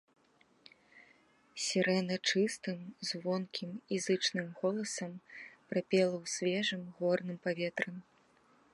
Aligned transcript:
Сірэна 1.65 2.15
чыстым, 2.31 2.79
звонкім 3.11 3.71
і 3.97 4.01
зычным 4.07 4.47
голасам 4.63 5.13
прапела 5.69 6.15
ў 6.23 6.25
свежым 6.37 6.83
горным 7.01 7.37
паветры. 7.47 7.91